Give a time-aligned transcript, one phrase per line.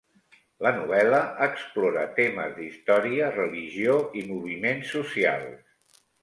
[0.67, 1.17] La novel·la
[1.47, 6.03] explora temes d'història, religió i moviments socials.